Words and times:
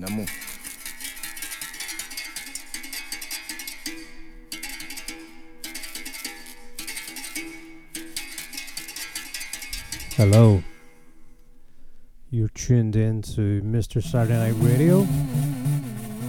Namu. 0.00 0.24
Hello. 10.16 10.62
You're 12.30 12.48
tuned 12.48 12.96
in 12.96 13.20
to 13.22 13.60
Mr. 13.62 14.02
Saturday 14.02 14.38
Night 14.38 14.54
Radio 14.64 15.00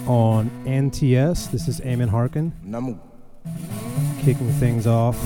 on 0.06 0.50
NTS. 0.66 1.50
This 1.52 1.70
is 1.70 1.80
Eamon 1.80 2.10
Harkin 2.10 2.52
Namu. 2.64 2.98
kicking 4.20 4.52
things 4.54 4.86
off 4.86 5.18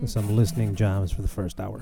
with 0.00 0.10
some 0.10 0.34
listening 0.34 0.74
jams 0.74 1.12
for 1.12 1.22
the 1.22 1.28
first 1.28 1.60
hour. 1.60 1.80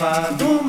Ole 0.00 0.59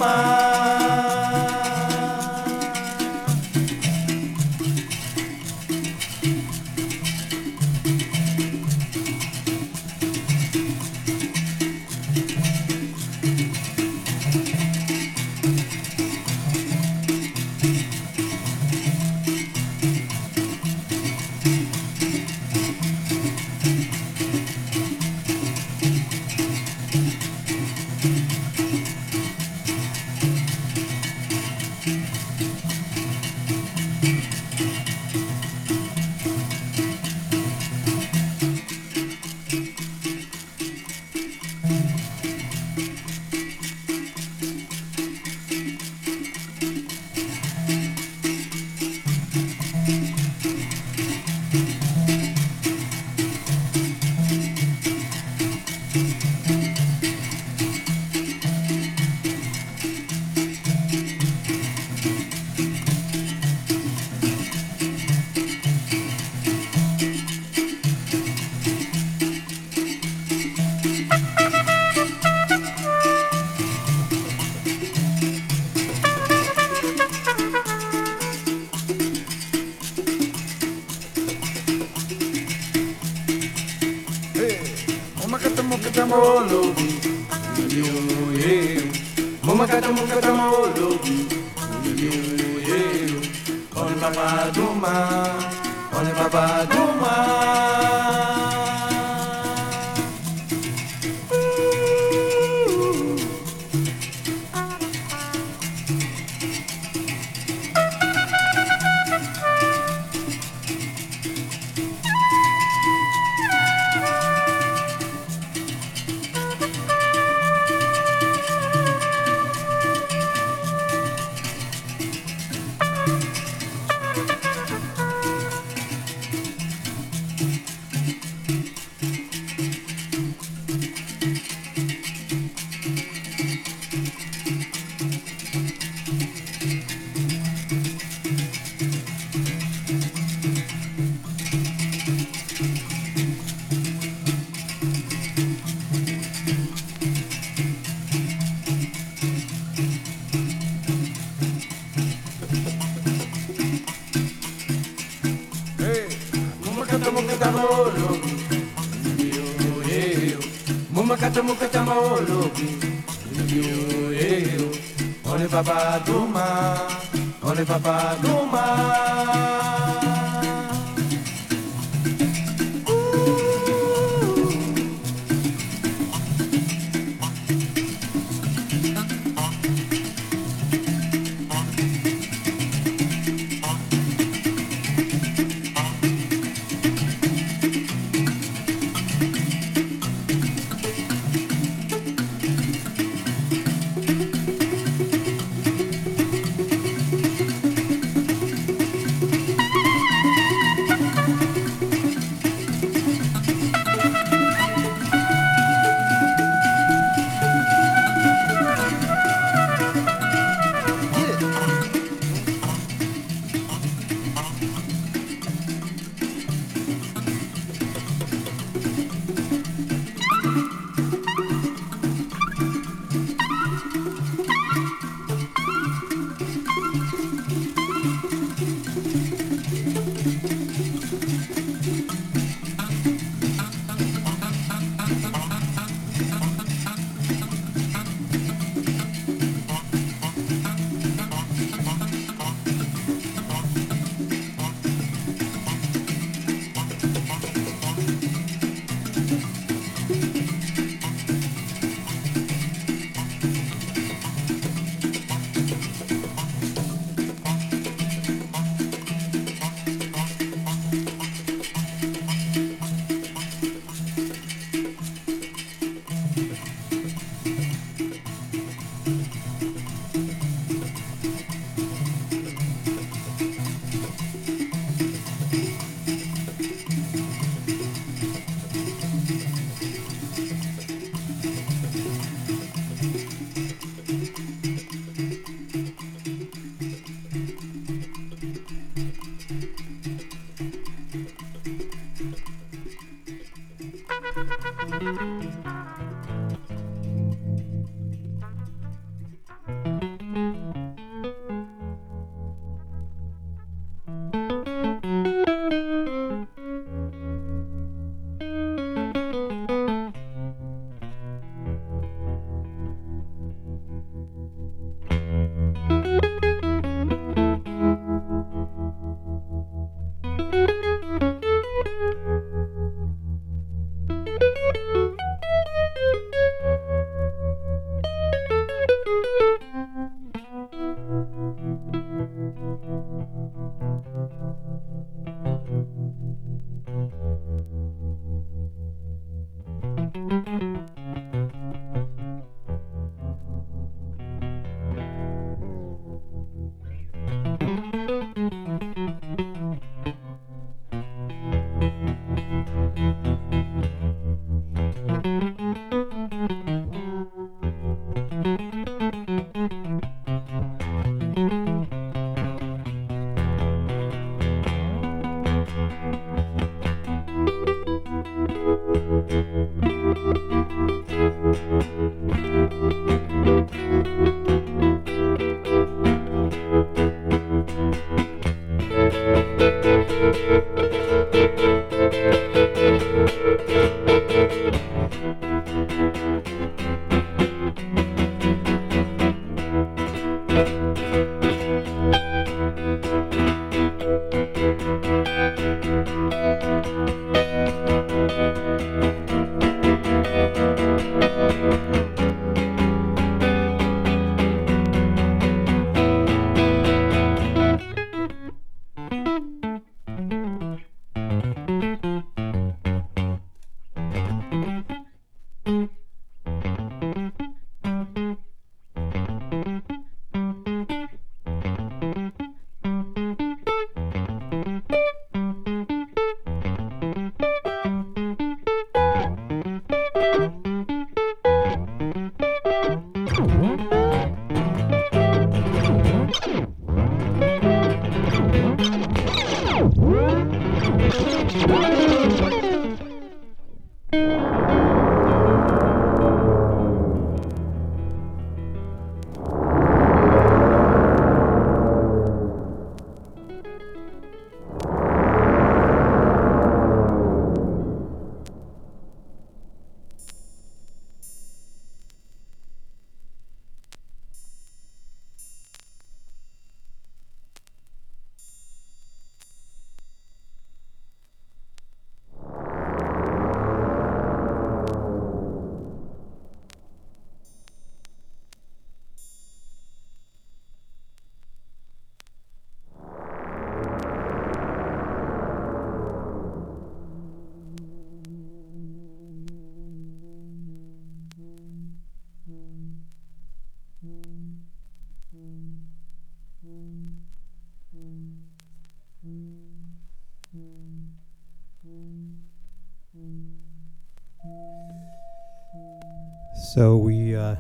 So 506.74 506.96
we 506.96 507.36
uh, 507.36 507.58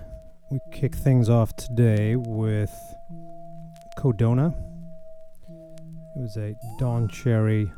we 0.49 0.59
kick 0.71 0.95
things 0.95 1.27
off 1.27 1.53
today 1.57 2.15
with 2.15 2.73
Codona. 3.97 4.55
It 6.15 6.21
was 6.21 6.37
a 6.37 6.55
Don 6.79 7.09
Cherry, 7.09 7.73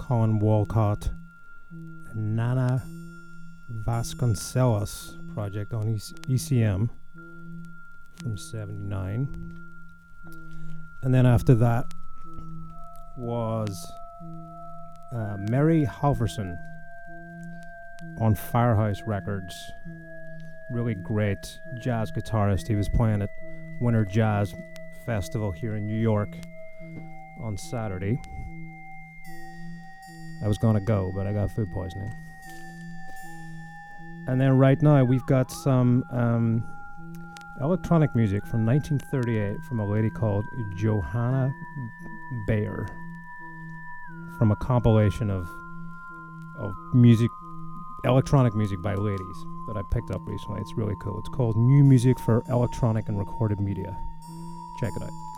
Collin 0.00 0.40
Walcott, 0.40 1.08
and 2.10 2.34
Nana 2.34 2.82
Vasconcelos 3.86 5.32
project 5.32 5.72
on 5.72 5.94
ECM 5.94 6.90
from 8.16 8.36
79. 8.36 9.60
And 11.04 11.14
then 11.14 11.24
after 11.24 11.54
that 11.54 11.84
was 13.16 13.92
uh, 15.14 15.36
Mary 15.38 15.86
Halvorson 15.86 16.56
on 18.18 18.34
Firehouse 18.34 19.02
Records. 19.06 19.54
Really 20.70 20.94
great 20.94 21.58
jazz 21.78 22.10
guitarist. 22.10 22.66
He 22.66 22.74
was 22.74 22.88
playing 22.88 23.22
at 23.22 23.30
Winter 23.80 24.04
Jazz 24.04 24.54
Festival 25.04 25.52
here 25.52 25.76
in 25.76 25.86
New 25.86 25.98
York 25.98 26.30
on 27.42 27.56
Saturday. 27.56 28.20
I 30.42 30.48
was 30.48 30.58
going 30.58 30.74
to 30.74 30.80
go, 30.80 31.12
but 31.14 31.26
I 31.26 31.32
got 31.32 31.50
food 31.50 31.68
poisoning. 31.72 32.12
And 34.26 34.40
then 34.40 34.56
right 34.56 34.80
now 34.80 35.04
we've 35.04 35.26
got 35.26 35.50
some 35.50 36.02
um, 36.10 36.66
electronic 37.60 38.14
music 38.14 38.46
from 38.46 38.64
1938 38.64 39.62
from 39.68 39.80
a 39.80 39.86
lady 39.86 40.10
called 40.10 40.44
Johanna 40.76 41.52
Beyer 42.46 42.86
from 44.38 44.50
a 44.50 44.56
compilation 44.56 45.30
of 45.30 45.48
of 46.58 46.72
music 46.92 47.30
electronic 48.04 48.54
music 48.54 48.82
by 48.82 48.94
ladies 48.94 49.44
that 49.66 49.76
I 49.76 49.82
picked 49.90 50.10
up 50.10 50.20
recently. 50.26 50.60
It's 50.60 50.76
really 50.76 50.94
cool. 51.02 51.18
It's 51.18 51.28
called 51.28 51.56
New 51.56 51.82
Music 51.84 52.18
for 52.18 52.42
Electronic 52.48 53.08
and 53.08 53.18
Recorded 53.18 53.60
Media. 53.60 53.96
Check 54.78 54.92
it 54.96 55.02
out. 55.02 55.33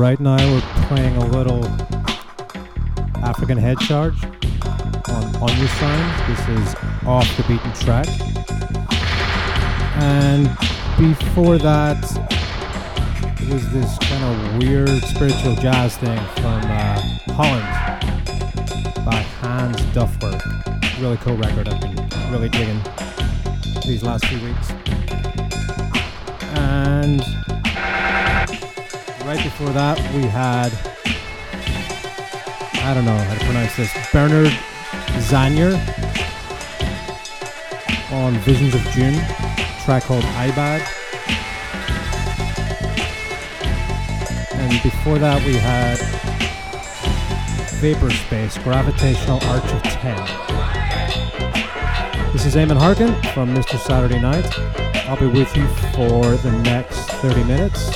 Right 0.00 0.18
now 0.18 0.38
we're 0.38 0.86
playing 0.86 1.14
a 1.16 1.26
little 1.26 1.62
African 3.22 3.58
head 3.58 3.78
charge 3.80 4.16
on 4.24 5.36
On-U 5.36 5.66
Sound. 5.66 6.26
This 6.26 6.48
is 6.48 6.74
off 7.04 7.28
the 7.36 7.42
beaten 7.42 7.70
track. 7.74 8.08
And 10.00 10.48
before 10.96 11.58
that 11.58 12.02
it 13.42 13.52
was 13.52 13.70
this 13.74 13.98
kind 13.98 14.24
of 14.24 14.62
weird 14.62 15.02
spiritual 15.02 15.54
jazz 15.56 15.98
thing 15.98 16.18
from 16.36 16.62
uh, 16.64 16.98
Holland 17.34 17.66
by 19.04 19.20
Hans 19.42 19.82
Dulfer. 19.92 20.40
Really 20.98 21.18
cool 21.18 21.36
record 21.36 21.68
I've 21.68 21.78
been 21.78 22.32
really 22.32 22.48
digging 22.48 22.80
these 23.84 24.02
last 24.02 24.24
few 24.24 24.40
weeks. 24.48 24.70
And 26.56 27.22
before 29.60 29.74
that 29.74 29.98
we 30.14 30.22
had 30.22 30.72
I 32.82 32.94
don't 32.94 33.04
know 33.04 33.14
how 33.14 33.34
to 33.34 33.44
pronounce 33.44 33.76
this. 33.76 33.92
Bernard 34.10 34.52
Szajner 35.28 35.76
on 38.10 38.32
Visions 38.38 38.74
of 38.74 38.82
Dune, 38.94 39.20
track 39.84 40.04
called 40.04 40.24
Ibad. 40.24 40.80
And 44.54 44.82
before 44.82 45.18
that 45.18 45.44
we 45.44 45.56
had 45.56 45.98
Vapourspace, 47.82 48.62
Gravitational 48.64 49.44
Arch 49.44 49.70
of 49.72 49.82
10. 49.82 50.16
This 52.32 52.46
is 52.46 52.54
Eamon 52.54 52.78
Harkin 52.78 53.12
from 53.34 53.54
Mr. 53.54 53.78
Saturday 53.78 54.20
Night. 54.20 54.50
I'll 55.06 55.18
be 55.18 55.26
with 55.26 55.54
you 55.54 55.66
for 55.92 56.36
the 56.36 56.52
next 56.62 57.10
30 57.20 57.44
minutes, 57.44 57.89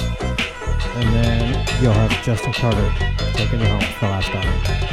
you'll 1.85 1.93
have 1.93 2.11
Justin 2.23 2.51
Carter 2.55 2.91
taking 3.35 3.61
you 3.61 3.67
home 3.67 3.79
for 3.83 4.07
the 4.07 4.11
last 4.11 4.35
hour. 4.35 4.84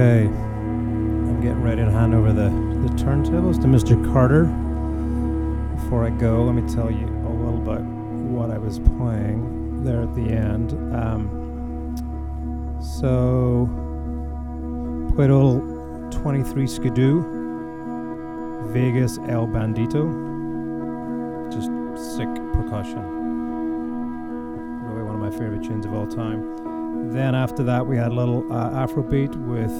Okay. 0.00 0.24
I'm 0.28 1.42
getting 1.42 1.60
ready 1.60 1.84
to 1.84 1.90
hand 1.90 2.14
over 2.14 2.32
the, 2.32 2.48
the 2.48 2.88
turntables 2.94 3.60
to 3.60 3.66
Mr. 3.66 4.02
Carter. 4.14 4.44
Before 5.74 6.06
I 6.06 6.08
go, 6.08 6.42
let 6.42 6.54
me 6.54 6.62
tell 6.74 6.90
you 6.90 7.04
a 7.04 7.28
little 7.28 7.60
bit 7.60 7.82
what 7.82 8.50
I 8.50 8.56
was 8.56 8.78
playing 8.78 9.84
there 9.84 10.00
at 10.00 10.14
the 10.14 10.22
end. 10.22 10.72
Um, 10.96 11.28
so, 12.80 13.68
played 15.14 15.28
a 15.28 15.36
little 15.36 15.60
23 16.10 16.66
Skidoo, 16.66 17.20
Vegas 18.72 19.18
El 19.28 19.46
Bandito. 19.48 20.08
Just 21.52 21.68
sick 22.16 22.34
percussion. 22.54 23.02
Really 24.82 25.02
one 25.02 25.16
of 25.16 25.20
my 25.20 25.30
favorite 25.30 25.62
tunes 25.62 25.84
of 25.84 25.92
all 25.92 26.06
time. 26.06 26.69
Then 27.08 27.34
after 27.34 27.62
that, 27.64 27.86
we 27.86 27.96
had 27.96 28.12
a 28.12 28.14
little 28.14 28.50
uh, 28.52 28.70
Afrobeat 28.70 29.34
with 29.46 29.70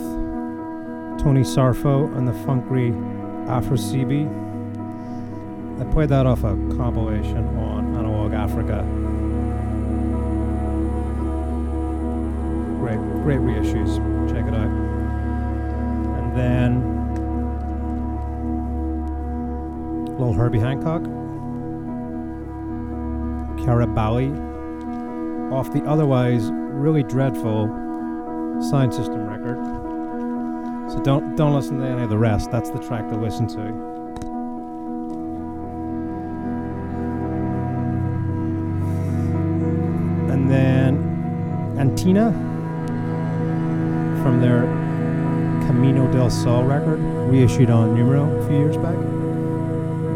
Tony 1.21 1.43
Sarfo 1.43 2.17
and 2.17 2.27
the 2.27 2.33
Funky 2.45 2.89
Afro 3.49 3.77
CB. 3.77 4.27
I 5.81 5.85
played 5.93 6.09
that 6.09 6.27
off 6.27 6.45
a 6.45 6.57
compilation 6.77 7.47
on 7.59 7.95
Analog 7.97 8.33
Africa. 8.33 8.83
Great, 12.79 12.99
great 13.23 13.41
reissues. 13.41 13.99
Check 14.31 14.47
it 14.47 14.55
out. 14.55 14.71
And 16.19 16.37
then 16.37 17.01
Little 20.19 20.35
Herbie 20.35 20.59
Hancock. 20.59 21.03
Karabali. 23.65 24.50
Off 25.51 25.73
the 25.73 25.83
otherwise 25.85 26.51
really 26.53 27.03
dreadful 27.03 27.67
Sound-System 28.71 29.27
record. 29.27 29.59
So 30.91 31.01
don't 31.03 31.37
don't 31.37 31.55
listen 31.55 31.79
to 31.79 31.87
any 31.87 32.03
of 32.03 32.11
the 32.11 32.19
rest. 32.19 32.51
That's 32.51 32.71
the 32.71 32.79
track 32.79 33.09
to 33.09 33.17
listen 33.17 33.47
to. 33.49 33.61
And 40.33 40.51
then 40.51 40.99
Antena 41.77 42.33
from 44.23 44.41
their 44.41 44.63
Camino 45.67 46.11
del 46.13 46.31
Sol 46.31 46.65
record, 46.65 46.99
reissued 47.31 47.71
on 47.71 47.95
Numero 47.95 48.25
a 48.39 48.47
few 48.47 48.59
years 48.59 48.77
back. 48.77 48.97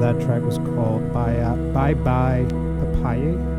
That 0.01 0.21
track 0.25 0.43
was 0.43 0.59
called 0.59 1.13
Bye 1.13 1.41
Bye 1.73 1.95
Bye 1.95 2.45
Papaya. 2.49 3.54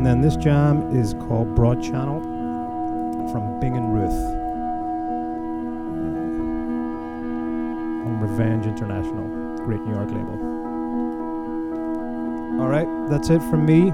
And 0.00 0.06
then 0.06 0.22
this 0.22 0.34
jam 0.34 0.96
is 0.96 1.12
called 1.12 1.54
Broad 1.54 1.82
Channel 1.82 2.22
from 3.30 3.60
Bing 3.60 3.76
and 3.76 3.92
Ruth 3.92 4.14
on 8.06 8.18
Revenge 8.18 8.64
International, 8.64 9.28
great 9.58 9.82
New 9.82 9.92
York 9.92 10.08
label. 10.10 10.38
All 12.62 12.68
right, 12.68 12.88
that's 13.10 13.28
it 13.28 13.42
from 13.50 13.66
me. 13.66 13.90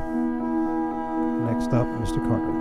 Next 1.53 1.73
up, 1.73 1.89
Mr. 1.99 2.25
Carter. 2.25 2.56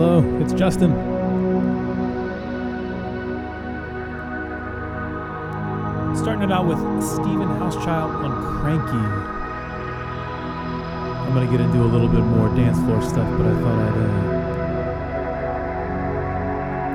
Hello, 0.00 0.24
it's 0.40 0.54
Justin. 0.54 0.92
Starting 6.16 6.42
it 6.42 6.50
out 6.50 6.66
with 6.66 6.78
Stephen 7.04 7.48
Hauschildt 7.60 8.24
on 8.24 8.30
Kranky. 8.62 9.04
I'm 11.26 11.34
gonna 11.34 11.50
get 11.50 11.60
into 11.60 11.82
a 11.82 11.84
little 11.84 12.08
bit 12.08 12.22
more 12.22 12.48
dance 12.56 12.78
floor 12.78 13.02
stuff, 13.02 13.28
but 13.36 13.46
I 13.46 13.54
thought 13.60 13.78
I'd 13.78 13.92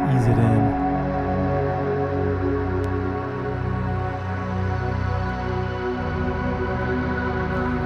uh, 0.10 0.18
ease 0.18 0.26
it 0.26 0.40
in. 0.40 0.62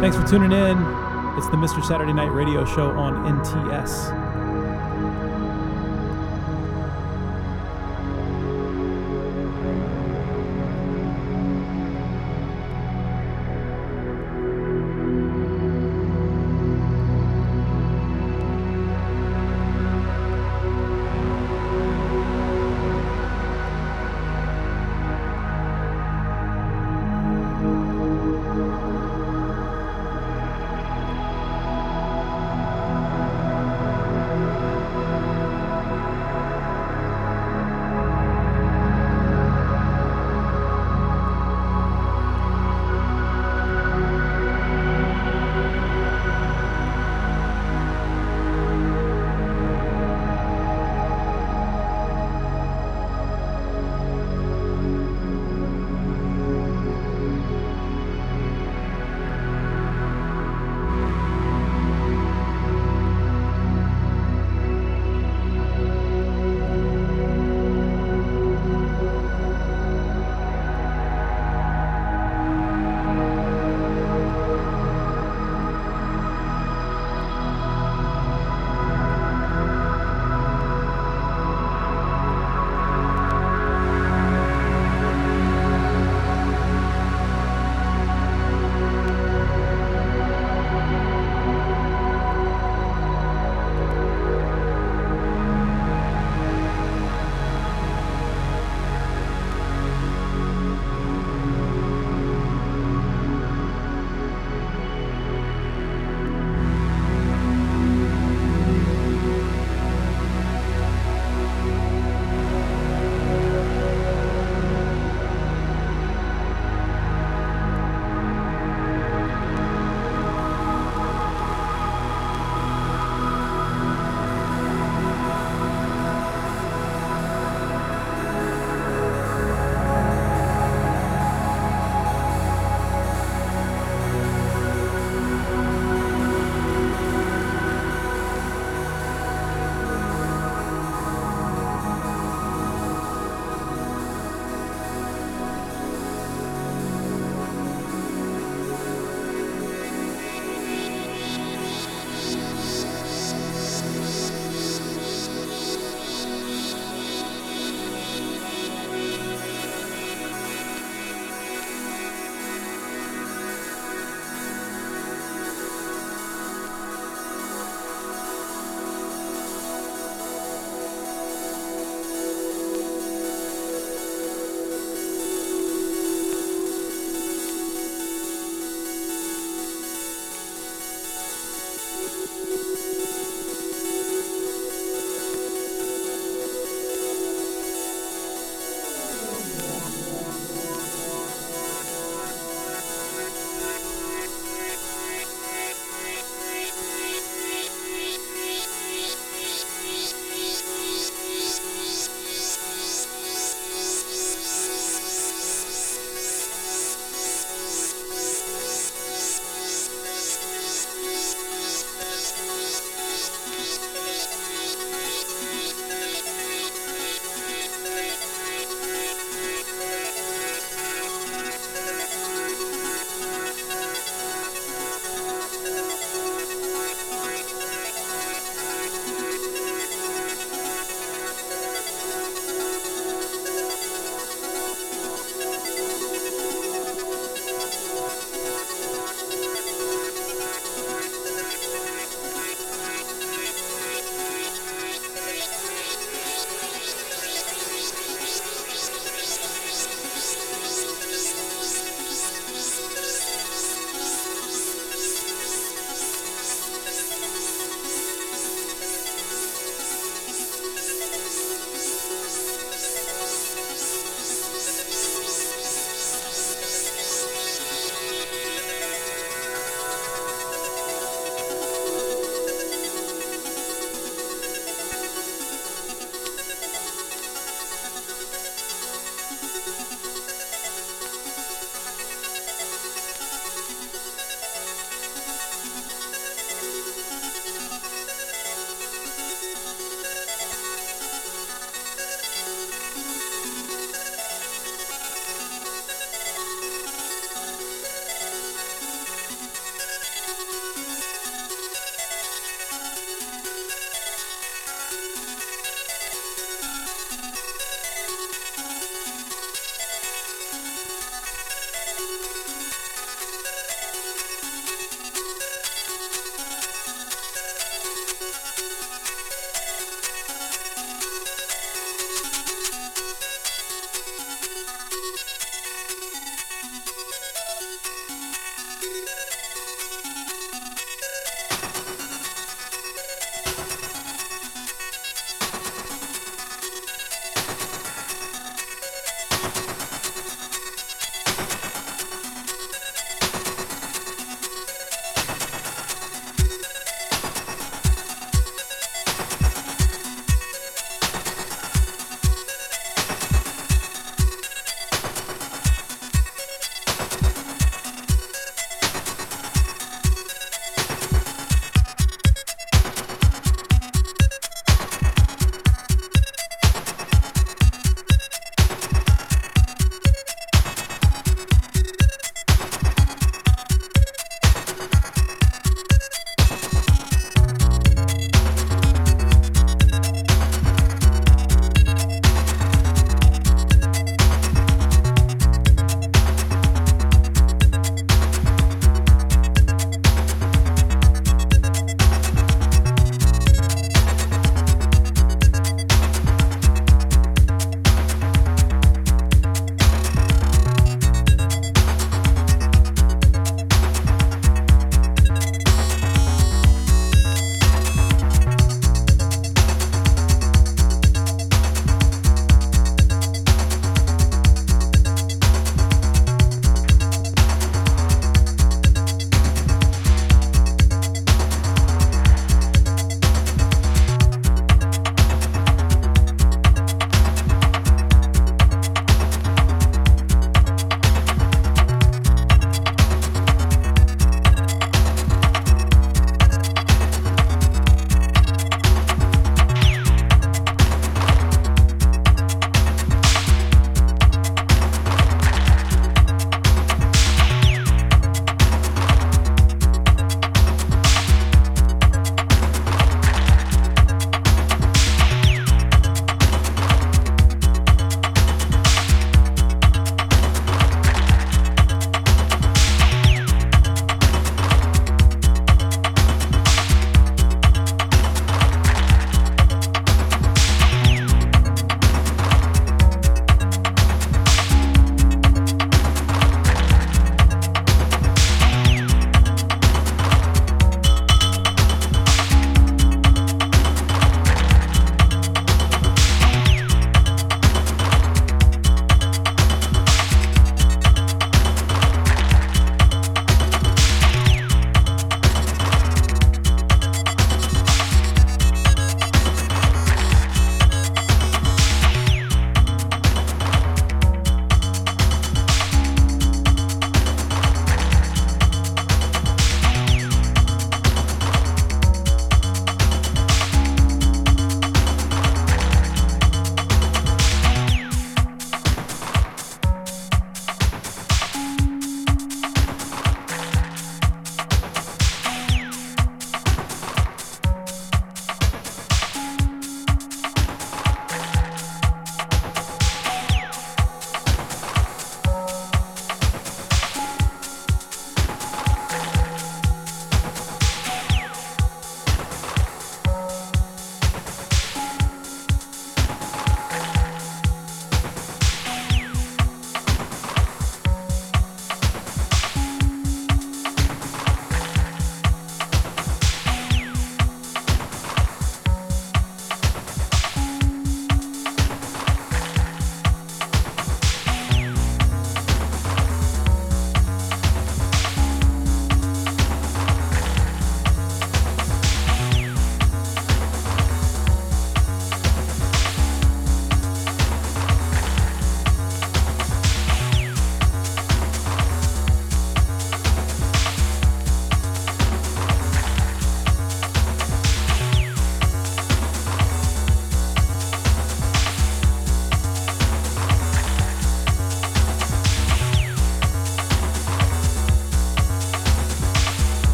Thanks 0.00 0.16
for 0.16 0.26
tuning 0.26 0.52
in. 0.52 0.78
It's 1.36 1.48
the 1.48 1.58
Mr. 1.58 1.84
Saturday 1.84 2.14
Night 2.14 2.32
Radio 2.32 2.64
Show 2.64 2.92
on 2.92 3.26
NTS. 3.26 4.21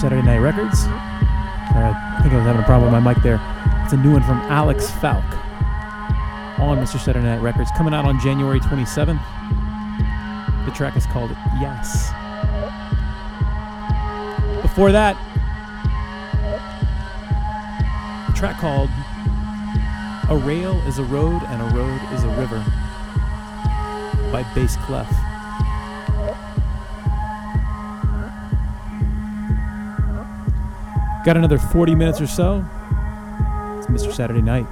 Saturday 0.00 0.22
Night 0.22 0.38
Records. 0.38 0.86
Uh, 0.86 1.92
I 1.94 2.20
think 2.22 2.32
I 2.32 2.38
was 2.38 2.46
having 2.46 2.62
a 2.62 2.64
problem 2.64 2.90
with 2.90 3.02
my 3.02 3.12
mic 3.12 3.22
there. 3.22 3.38
It's 3.84 3.92
a 3.92 3.98
new 3.98 4.12
one 4.12 4.22
from 4.22 4.38
Alex 4.48 4.90
Falk 4.92 5.22
on 6.58 6.78
Mr. 6.78 6.98
Saturday 6.98 7.26
Night 7.26 7.42
Records, 7.42 7.70
coming 7.76 7.92
out 7.92 8.06
on 8.06 8.18
January 8.18 8.60
27th. 8.60 9.20
The 10.64 10.70
track 10.70 10.96
is 10.96 11.04
called 11.04 11.32
Yes. 11.60 12.12
Before 14.62 14.90
that, 14.90 15.16
a 18.26 18.32
track 18.32 18.58
called 18.58 18.88
A 20.30 20.36
Rail 20.46 20.78
is 20.86 20.98
a 20.98 21.04
Road 21.04 21.42
and 21.42 21.60
a 21.60 21.76
Road 21.76 22.00
is 22.14 22.24
a 22.24 22.28
River 22.28 22.64
by 24.32 24.50
Bass 24.54 24.78
Clef. 24.78 25.29
Got 31.22 31.36
another 31.36 31.58
40 31.58 31.94
minutes 31.94 32.18
or 32.22 32.26
so. 32.26 32.64
It's 33.76 33.86
Mr. 33.88 34.10
Saturday 34.10 34.40
Night 34.40 34.66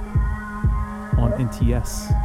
on 1.15 1.31
NTS. 1.37 2.18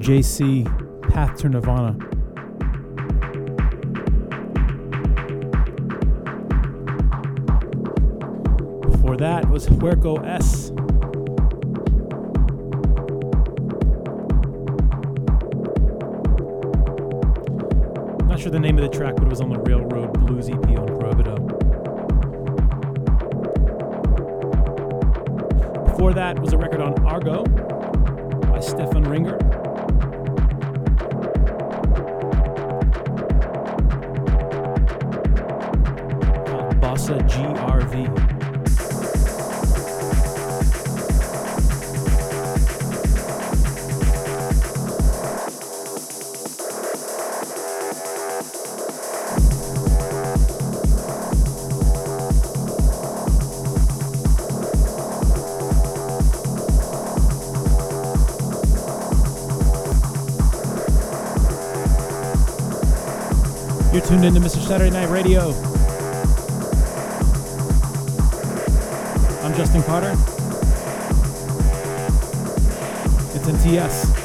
JC 0.00 0.64
Path 1.10 1.36
to 1.40 1.50
Nirvana. 1.50 1.92
Before 8.80 9.18
that 9.18 9.46
was 9.50 9.66
Huerco 9.66 10.24
S. 10.26 10.70
Not 18.26 18.40
sure 18.40 18.50
the 18.50 18.58
name 18.58 18.78
of 18.78 18.90
the 18.90 18.96
track, 18.96 19.16
but 19.16 19.24
it 19.24 19.28
was 19.28 19.42
on 19.42 19.50
the 19.50 19.58
Railroad 19.58 20.18
Blues 20.24 20.48
EP 20.48 20.56
on 20.56 20.88
Proibito. 20.98 21.36
Before 25.84 26.14
that 26.14 26.38
was 26.40 26.54
a 26.54 26.56
record 26.56 26.80
on 26.80 26.94
Argo 27.04 27.44
by 27.44 28.60
Stefan 28.60 29.04
Ringer. 29.04 29.49
Called 37.10 37.22
GRV. 37.22 38.06
You're 63.92 64.00
tuned 64.02 64.24
into 64.24 64.38
Mr. 64.38 64.64
Saturday 64.64 64.90
Night 64.90 65.10
Radio. 65.10 65.69
Justin 69.60 69.82
Carter. 69.82 70.12
It's 73.34 73.46
NTS. 73.46 74.19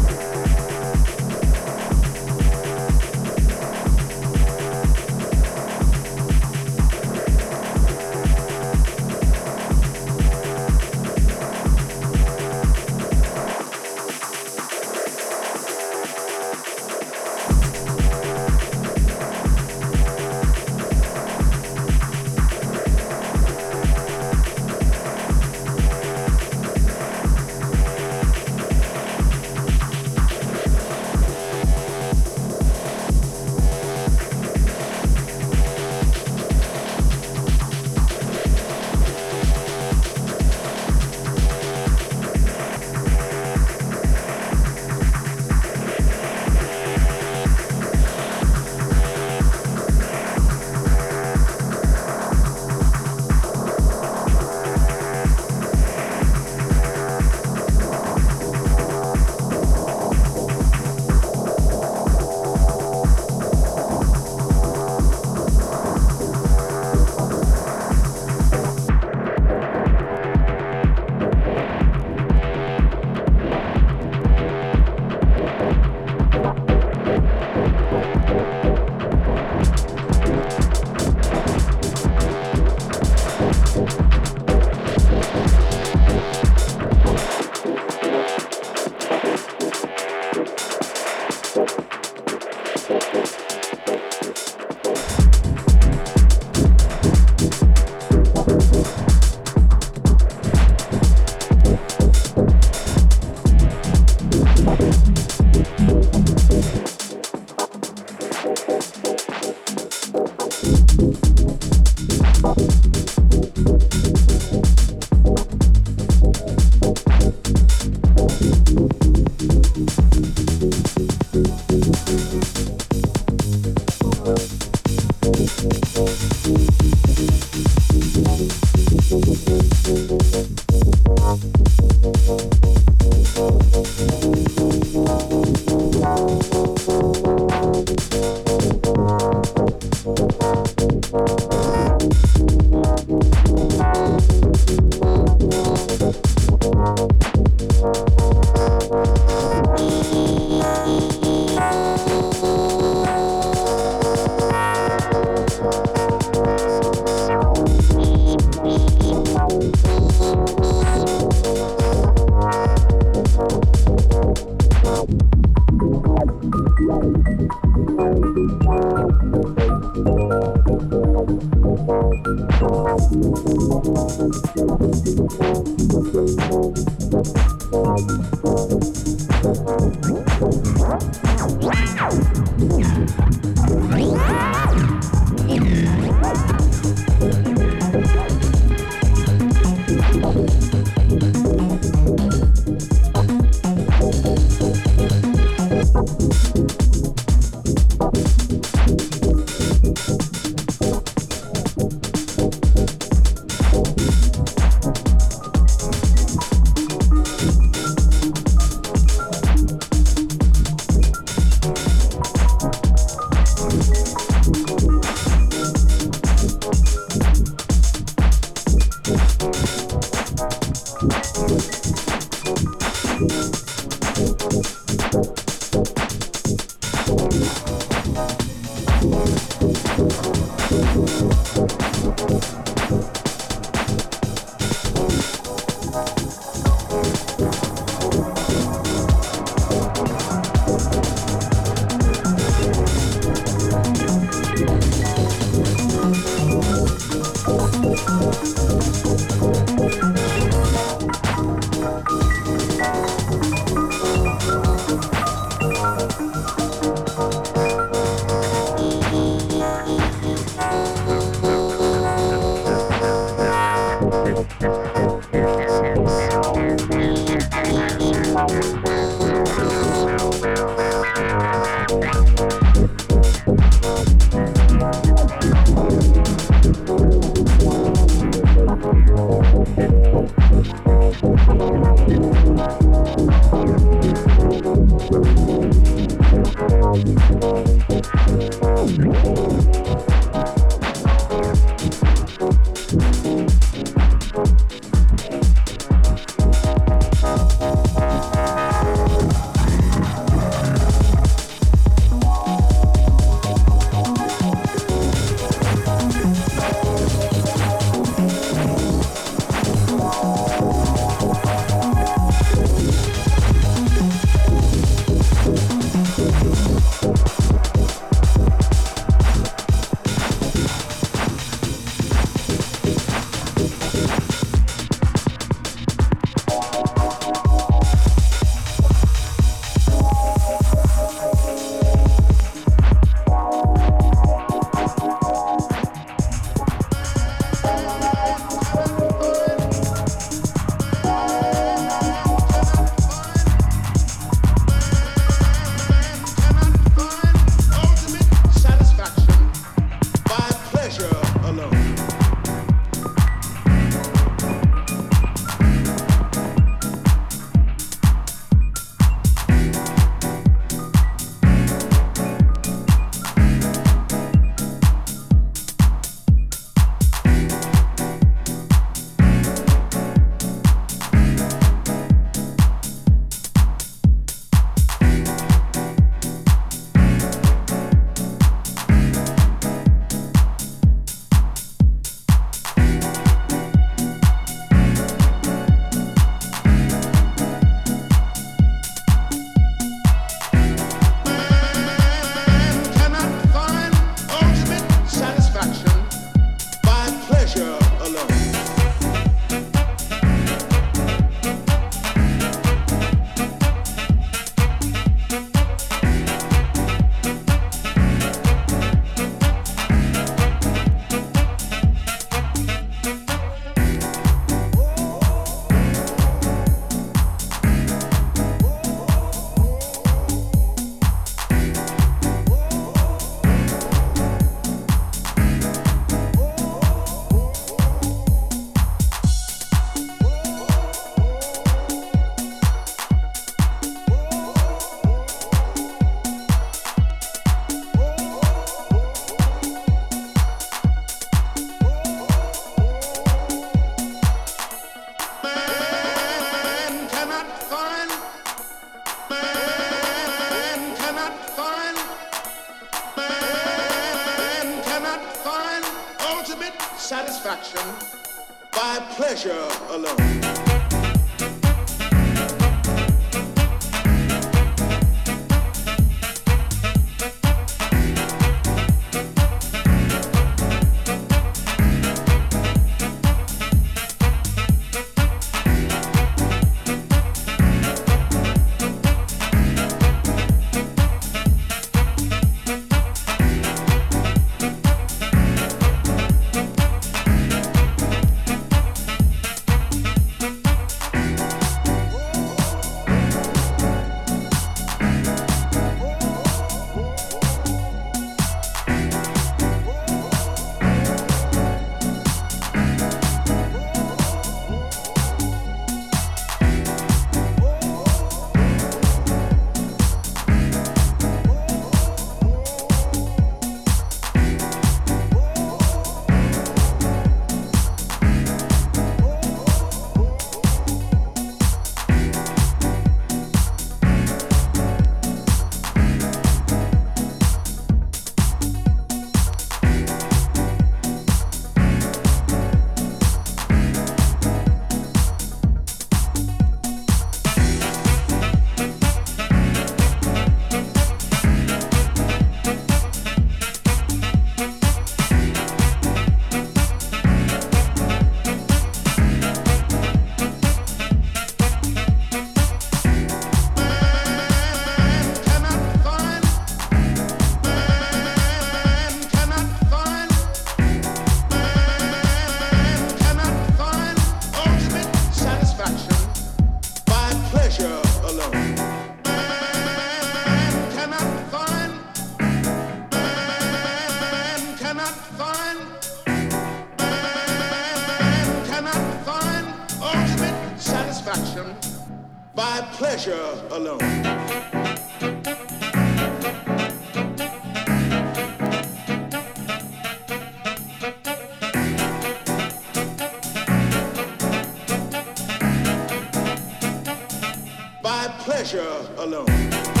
pleasure 598.63 599.07
alone. 599.17 600.00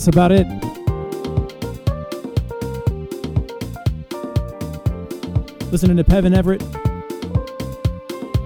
that's 0.00 0.08
about 0.08 0.32
it. 0.32 0.46
Listening 5.70 5.98
to 5.98 6.04
Pevin 6.04 6.34
Everett, 6.34 6.62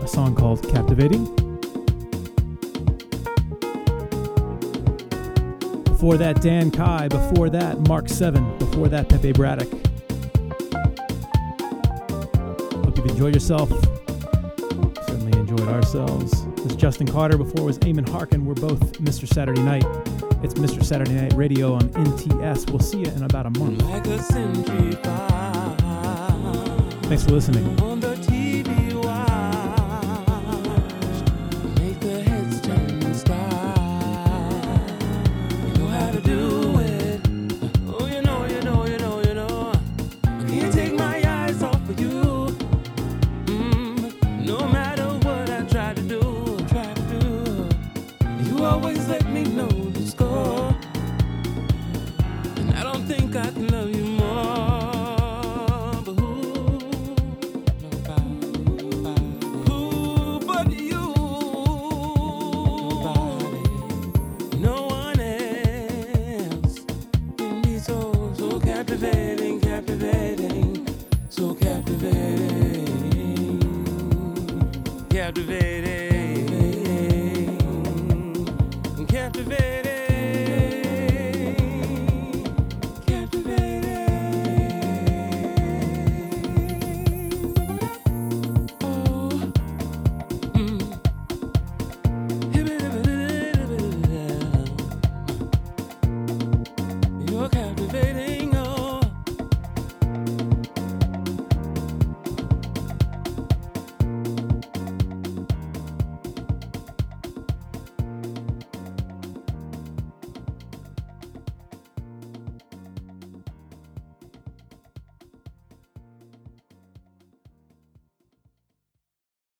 a 0.02 0.08
song 0.08 0.34
called 0.34 0.68
Captivating. 0.68 1.26
Before 5.84 6.16
that, 6.16 6.40
Dan 6.42 6.72
Kai. 6.72 7.06
Before 7.06 7.48
that, 7.50 7.86
Mark 7.86 8.08
Seven. 8.08 8.58
Before 8.58 8.88
that, 8.88 9.08
Pepe 9.08 9.32
Bradock. 9.32 9.70
Hope 12.84 12.96
you've 12.96 13.06
enjoyed 13.06 13.32
yourself. 13.32 13.70
Certainly 15.06 15.38
enjoyed 15.38 15.68
ourselves. 15.68 16.32
It 16.42 16.64
was 16.64 16.74
Justin 16.74 17.06
Carter. 17.06 17.38
Before 17.38 17.64
was 17.64 17.78
Eamon 17.78 18.08
Harkin. 18.08 18.44
We're 18.44 18.54
both 18.54 18.80
Mr. 18.94 19.32
Saturday 19.32 19.62
Night. 19.62 19.84
It's 20.44 20.52
Mr. 20.52 20.84
Saturday 20.84 21.14
Night 21.14 21.32
Radio 21.32 21.72
on 21.72 21.88
NTS. 21.88 22.68
We'll 22.68 22.78
see 22.78 22.98
you 22.98 23.06
in 23.06 23.22
about 23.22 23.46
a 23.46 23.50
month. 23.58 23.82
Like 23.82 24.06
a 24.06 24.18
Thanks 27.08 27.24
for 27.24 27.30
listening. 27.30 27.93